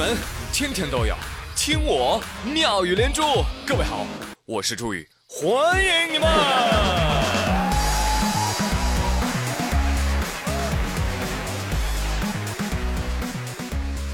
[0.00, 0.16] 闻
[0.50, 1.14] 天天都有，
[1.54, 3.22] 听我妙语连珠。
[3.66, 4.06] 各位好，
[4.46, 6.26] 我是朱宇，欢迎你们。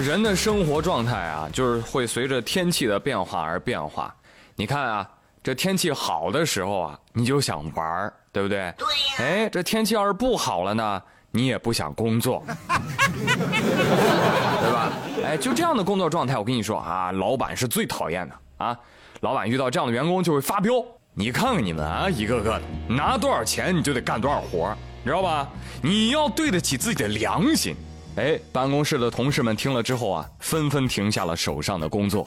[0.00, 4.12] 人的生活状态啊，就是会随着天气的变化而变化。
[4.56, 5.08] 你看啊，
[5.44, 8.74] 这天气好的时候啊，你就想玩儿，对不对？
[8.76, 9.44] 对呀。
[9.44, 12.44] 哎，这天气要是不好了呢，你也不想工作，
[13.14, 14.87] 对吧？
[15.28, 18.74] 哎，就这样的工作状态，我跟你说啊，老板是最讨厌的啊。
[19.20, 20.72] 老板遇到这样的员工就会发飙。
[21.12, 25.46] 你看看你们啊，一个个的拿多少钱你就得干多少活，你知道吧？
[25.82, 27.76] 你要对得起自己的良心。
[28.16, 32.24] 哎，办公室的同事们听了之后啊，纷纷停下了手上的工作。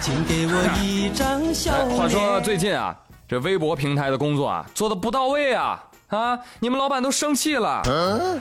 [0.00, 1.98] 请给我一张笑脸。
[1.98, 2.96] 话说最近啊，
[3.26, 6.38] 这微博平台的工作啊，做的不到位啊啊！
[6.60, 7.82] 你们老板都生气了。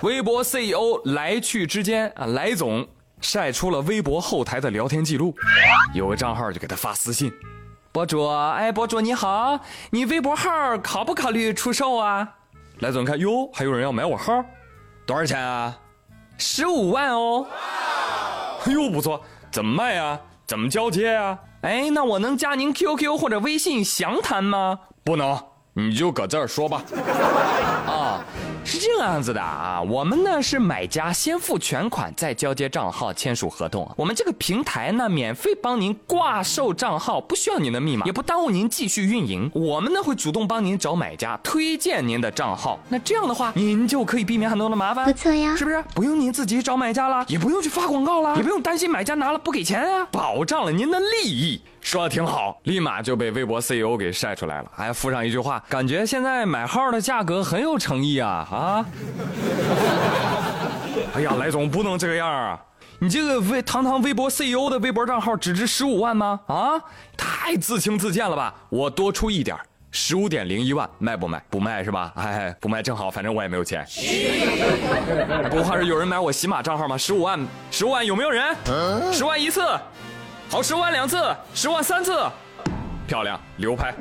[0.02, 2.88] 微博 CEO 来去之间啊，来总。
[3.19, 5.33] 晒出了微博后台的聊天记录，
[5.92, 7.33] 有个账号就给他发私信
[7.92, 12.36] ：“博主，哎，博主你好，你微博号考不考虑出售啊？”
[12.77, 14.45] 来总看，哟，还有人要买我号，
[15.08, 15.75] 多少钱啊？
[16.38, 17.47] 十五万哦。
[18.66, 19.20] 哎呦，不错，
[19.52, 20.22] 怎么卖啊？
[20.45, 21.39] 怎么交接啊？
[21.61, 24.80] 哎，那我能加您 QQ 或者微信详谈吗？
[25.03, 25.44] 不能，
[25.78, 26.81] 你就搁这儿说吧。
[27.86, 28.25] 啊。
[28.70, 33.89] 是这样子的啊，我们呢是买家先付全款，再交接账号，签署合同。
[33.95, 39.50] 我们这个平台呢，免费帮您挂售账号，不需要您的密码，也不耽误您继续运营。
[39.53, 42.78] 我们呢会主动帮您找买家，推荐您的账号。
[42.89, 45.81] 那这样的话，您就可以避免很多的麻烦，不错呀，是不是？
[45.95, 51.61] 不用您自己找买家了，也不用去发广告了，也不用担心买家拿了不给钱啊，保障了您的利益。
[51.88, 58.85] 说的挺好，立马就被微博 CEO 给晒出来了，还附上一句话，感觉现在买号的价格很有诚意啊啊！
[61.15, 62.59] 哎呀，来总不能这个样啊！
[62.99, 66.37] 你这个微堂堂微博 CEO 的微博账号只值十五万吗？
[66.47, 66.73] 啊，
[67.15, 68.53] 太自轻自贱了吧！
[68.67, 69.55] 我多出一点，
[69.89, 71.42] 十五点零一万，卖不卖？
[71.49, 72.11] 不卖是吧？
[72.17, 73.87] 哎，不卖正好，反正我也没有钱。
[75.49, 76.97] 不怕是有人买我喜马账号吗？
[76.97, 77.39] 十五万，
[77.71, 78.53] 十五万有没有人？
[79.14, 79.61] 十万一次。
[80.49, 81.21] 好，十万两次，
[81.53, 82.25] 十万三次，
[83.05, 83.93] 漂亮，流拍，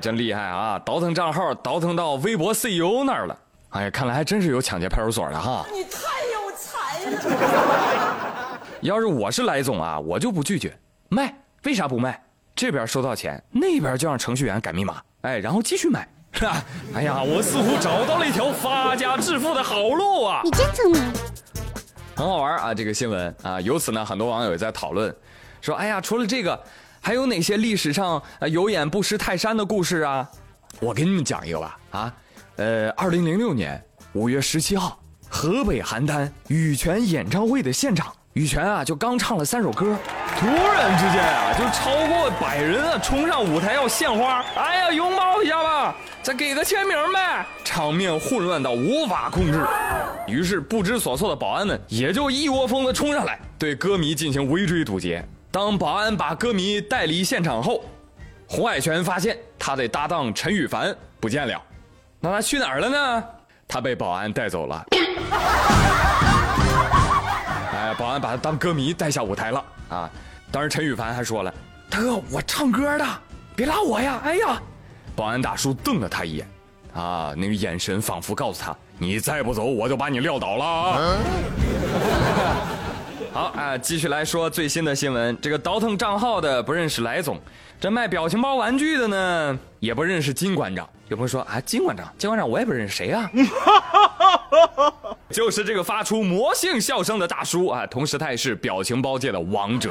[0.00, 0.80] 真厉害啊！
[0.84, 3.36] 倒腾账号，倒腾到微博 CEO 那儿了。
[3.70, 5.66] 哎呀，看来还真是有抢劫派出所的哈。
[5.72, 5.98] 你太
[6.32, 8.60] 有才了。
[8.82, 11.34] 要是我是来总啊，我就不拒绝卖。
[11.64, 12.22] 为啥不卖？
[12.54, 16.08] 这边收到钱，那边就让程序员改密码，哎，然后继续卖。
[16.94, 20.40] 哎呀，我似乎找到了一条发家致富的好路啊！
[20.44, 21.02] 你真聪明。
[22.16, 25.14] 很好玩啊，这个新闻啊，由此呢，很多网友也在讨论，
[25.60, 26.58] 说，哎呀，除了这个，
[27.02, 30.26] 还有哪些历史上有眼不识泰山的故事啊？
[30.80, 32.12] 我给你们讲一个吧，啊，
[32.56, 33.84] 呃，二零零六年
[34.14, 39.94] 五月十七号，河北邯郸羽泉演唱会的现场，羽泉啊，就刚唱了三首歌，
[40.40, 45.94] 突然之间啊，就超过百人啊，冲上舞台要献花，哎呀，拥抱一下吧。
[46.22, 47.46] 再给个签名呗！
[47.62, 49.64] 场面混乱到无法控制，
[50.26, 55.24] 于是不知所措的保安们也就一窝蜂的冲上来，对歌迷进行围追堵截。
[55.50, 57.84] 当保安把歌迷带离现场后，
[58.46, 61.62] 洪海泉发现他的搭档陈羽凡不见了，
[62.20, 63.24] 那他去哪儿了呢？
[63.68, 64.86] 他被保安带走了。
[67.72, 70.10] 哎，保安把他当歌迷带下舞台了啊！
[70.52, 71.52] 当时陈羽凡还说了
[71.90, 73.04] ：“大哥，我唱歌的，
[73.54, 74.60] 别拉我呀！”哎呀。
[75.14, 76.48] 保安大叔瞪了他一眼，
[76.94, 81.16] 啊，那个眼神仿佛告诉他：“你再不走，我就把你撂倒了。”啊！
[83.32, 85.36] 好啊，继续来说最新的新闻。
[85.42, 87.38] 这个倒腾账号的不认识来总，
[87.78, 90.88] 这卖表情包玩具的呢也不认识金馆长。
[91.08, 93.30] 有朋友说啊，金馆长，金馆长我也不认识谁啊？
[95.28, 99.90] 就是这个发出魔性笑声的大叔啊，同时他也是表情包界的王者。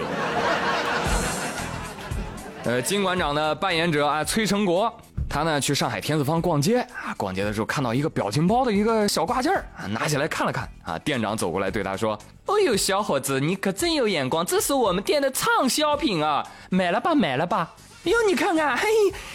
[2.63, 4.91] 呃，金馆长的扮演者啊，崔成国。
[5.35, 12.17] 他呢去上海天子坊逛街啊，逛街的时候看到一个表情包的一个小挂件啊，拿起来看了看啊，店长走过来对他说
[12.47, 17.69] ：“哦呦，小伙子，你可真有眼光，这是我们店的畅销品啊，买了吧，买了吧。
[18.03, 18.87] 哟，你看看，嘿，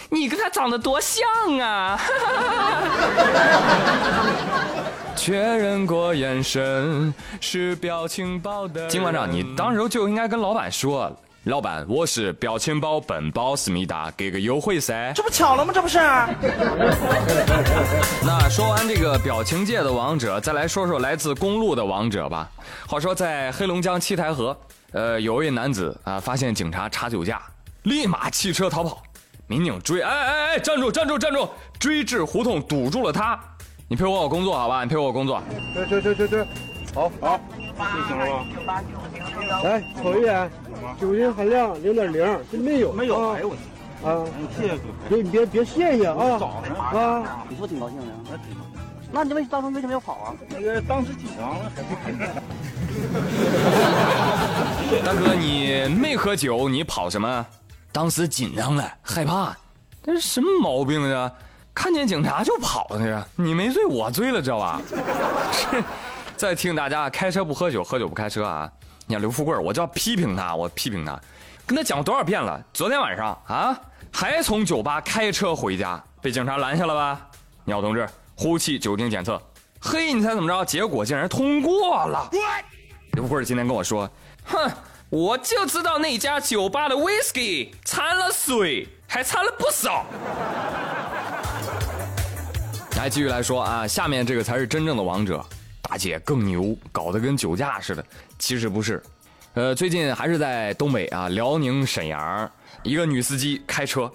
[0.09, 1.23] 你跟他长得多像
[1.59, 2.01] 啊！”
[5.15, 7.13] 确认过眼神
[7.43, 11.15] 是表情包的金馆长，你当时就应该跟老板说。
[11.45, 15.11] 老板，我是表情包本包思密达，给个优惠噻！
[15.15, 15.73] 这不巧了吗？
[15.75, 15.99] 这不是。
[18.23, 22.47] 那说完这个表情界的王者，再来说说来自公路的王者吧。
[22.87, 24.55] 话说在黑龙江七台河，
[24.93, 27.41] 呃，有位男子啊，发现警察查酒驾，
[27.85, 29.03] 立马弃车逃跑。
[29.47, 31.49] 民警追，哎哎哎，站住站住站住！
[31.79, 33.41] 追至胡同堵住了他，
[33.89, 34.85] 你配合我工作好吧？
[34.85, 35.43] 你配合我工作。
[35.75, 36.47] 对对对对对，
[36.95, 37.41] 好好，
[37.79, 38.27] 这行了
[38.67, 38.83] 吧？
[39.65, 40.51] 来瞅一眼，
[40.99, 43.55] 酒精含量零点零，这没有没有，啊哎呦我
[44.09, 44.25] 啊，
[44.57, 48.81] 谢谢哥，别你别别谢谢啊早上啊，你说挺高兴的，那挺高兴。
[49.13, 50.35] 那你为当时为什么要跑啊？
[50.49, 52.21] 那个当时紧张了，还不开心。
[55.05, 57.47] 大哥，你没喝酒，你跑什么？
[57.93, 59.57] 当时紧张了，害怕，
[60.03, 61.31] 这是什么毛病啊？
[61.75, 64.81] 看见警察就跑那个，你没醉我醉了，知道吧？
[65.53, 65.83] 是，
[66.37, 68.71] 再听大家开车不喝酒，喝酒不开车啊！
[69.11, 71.21] 你看刘富贵，我就要批评他，我批评他，
[71.67, 72.63] 跟他讲过多少遍了？
[72.73, 73.77] 昨天晚上啊，
[74.13, 77.21] 还从酒吧开车回家，被警察拦下了吧？
[77.65, 79.43] 你好同志，呼气酒精检测，
[79.81, 80.65] 嘿，你猜怎么着？
[80.65, 82.31] 结果竟然通过了。
[83.15, 84.09] 刘富贵今天跟我说，
[84.45, 84.71] 哼，
[85.09, 90.07] 我就知道那家酒吧的 whisky 掺了水，还掺了不少。
[92.97, 95.45] 来，继续来说啊，下面这个才是真正的王者，
[95.91, 98.05] 大姐更牛，搞得跟酒驾似的。
[98.39, 99.03] 其实不是，
[99.55, 102.49] 呃，最近还是在东北啊，辽宁沈阳，
[102.85, 104.09] 一个女司机开车，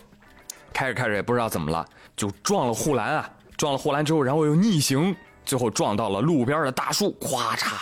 [0.73, 1.85] 开着开着也不知道怎么了，
[2.15, 5.13] 就撞了护栏啊，撞了护栏之后，然后又逆行，
[5.43, 7.73] 最后撞到了路边的大树，咵嚓，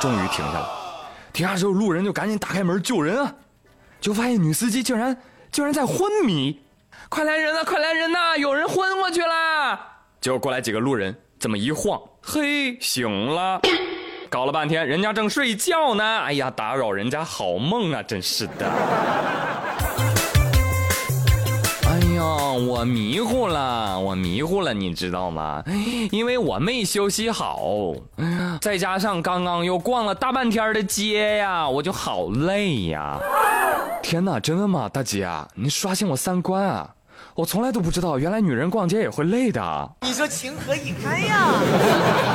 [0.00, 0.68] 终于停下了。
[1.32, 3.32] 停下之后，路人就赶紧打开门救人啊，
[4.00, 5.16] 就发现女司机竟然
[5.52, 6.60] 竟然在昏迷，
[7.08, 10.00] 快来人啊，快来人呐、有人昏过去啦！
[10.20, 13.60] 结果过来几个路人，这么一晃，嘿，醒了。
[14.28, 16.04] 搞了半天，人家正睡觉呢。
[16.18, 18.66] 哎呀，打扰人家好梦啊，真是的。
[21.88, 22.22] 哎呀，
[22.66, 25.62] 我迷糊了，我迷糊了，你知道吗？
[26.10, 27.94] 因为我没休息好，
[28.60, 33.18] 再加上刚刚又逛了大半天的街呀，我就好累呀。
[34.02, 35.28] 天哪，真的吗，大姐？
[35.54, 36.96] 你刷新我三观啊！
[37.34, 39.90] 我从来都不知道，原来女人逛街也会累的。
[40.02, 41.52] 你说情何以堪呀？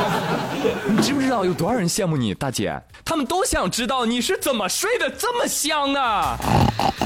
[0.87, 2.81] 你知不知道有多少人羡慕你，大姐？
[3.03, 6.37] 他们都想知道你是怎么睡得这么香的。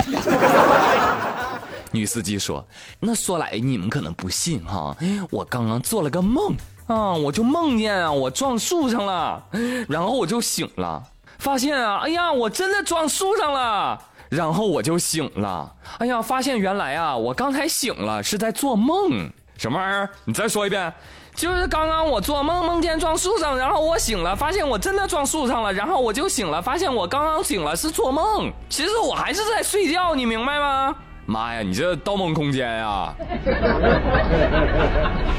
[1.92, 2.64] 女司机说
[3.00, 4.96] ：“那说来你们可能不信哈，
[5.32, 6.54] 我刚刚做了个梦
[6.86, 9.42] 啊，我就梦见啊我撞树上了，
[9.88, 11.02] 然后我就醒了，
[11.40, 20.10] 发现啊，哎呀，我真的撞树上了。”然后我就醒了，哎呀，发现原来啊，我刚才醒了是在做梦，什么玩意儿？
[20.26, 20.94] 你再说一遍。
[21.36, 30.96] 就是刚刚我做梦梦见撞树上，然后我醒了，发现我真的撞树上了，然后我就醒了，发现我刚刚醒了是做梦，其实我还是在睡觉，你明白吗？
[31.28, 33.14] 妈呀，你这《盗梦空间》呀！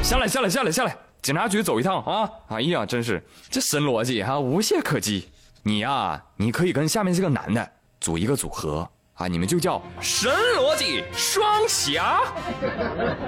[0.01, 0.95] 下来，下来，下来，下来！
[1.21, 2.29] 警察局走一趟啊！
[2.47, 5.27] 哎呀，真是这神逻辑哈、无懈可击。
[5.63, 12.21] 你呀、你可以跟下面这个男的组一个组合啊，你们就叫神逻辑双侠。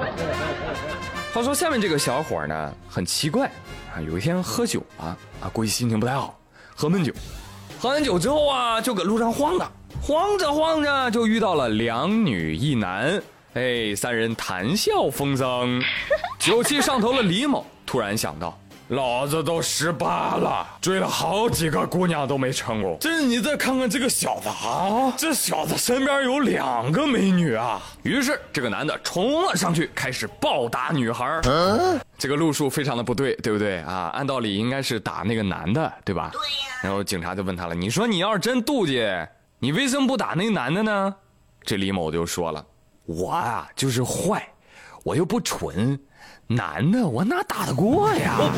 [1.33, 3.47] 话说下面这个小伙呢，很奇怪
[3.93, 6.39] 啊，有一天喝酒啊啊，估计心情不太好，
[6.75, 7.13] 喝闷酒，
[7.79, 9.71] 喝完酒之后啊，就搁路上晃荡，
[10.01, 13.21] 晃着晃着就遇到了两女一男，
[13.53, 15.81] 哎，三人谈笑风生，
[16.39, 18.57] 酒气上头了李某突然想到。
[18.91, 22.97] 老子都十八了，追了好几个姑娘都没成功。
[22.99, 27.81] 这你再看看这个小子啊，这小子身边有两个美女啊。
[28.03, 31.39] 于是这个男的冲了上去，开始暴打女孩。
[31.45, 34.11] 嗯这个路数非常的不对，对不对啊？
[34.13, 36.29] 按道理应该是打那个男的，对吧？
[36.33, 36.81] 对呀。
[36.83, 39.01] 然后警察就问他了：“你说你要是真妒忌，
[39.59, 41.15] 你为什么不打那个男的呢？”
[41.63, 42.63] 这李某就说了
[43.07, 44.45] ：“我啊就是坏，
[45.05, 45.97] 我又不蠢。”
[46.47, 48.37] 男的我哪打得过呀？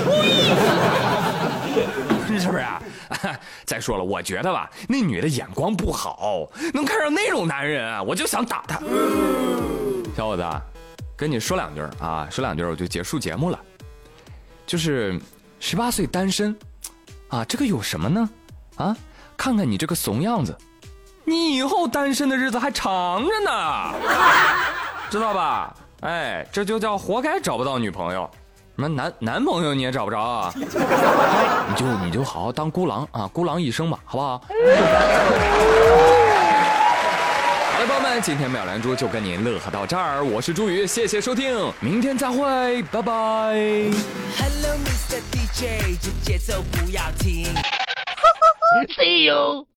[2.25, 2.81] 是不是、啊？
[3.65, 8.79] 再说了，我觉得吧，那女的眼光不好，能看上那种男人啊，我就想打他。
[10.15, 10.43] 小伙子，
[11.15, 13.59] 跟你说两句啊，说两句我就结束节目了。
[14.65, 15.19] 就是
[15.59, 16.55] 十八岁单身
[17.29, 18.29] 啊，这个有什么呢？
[18.77, 18.95] 啊，
[19.37, 20.57] 看看你这个怂样子，
[21.23, 23.93] 你以后单身的日子还长着呢，
[25.11, 25.75] 知道吧？
[26.03, 28.29] 哎，这就叫活该找不到女朋友，
[28.75, 30.53] 什么男男朋友你也找不着啊？
[30.55, 34.37] 你就你就好好当孤狼啊，孤狼一生吧，好不好？
[34.37, 34.43] 好
[37.79, 43.13] 了，朋友们，今天妙兰珠就跟您乐呵到这儿，我是朱宇，谢谢收听，明天再会，拜拜。
[44.35, 45.21] Hello Mr.
[45.31, 47.47] DJ，这节奏不要停。
[48.97, 49.65] See you。